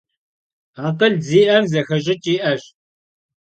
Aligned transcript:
Akhıl 0.87 1.13
zi'em, 1.25 1.63
zexeş'ıç' 1.71 2.25
yi'eş. 2.29 2.63